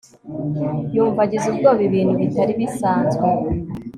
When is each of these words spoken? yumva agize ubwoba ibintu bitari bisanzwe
yumva 0.95 1.19
agize 1.25 1.45
ubwoba 1.49 1.81
ibintu 1.89 2.13
bitari 2.21 2.53
bisanzwe 2.59 3.25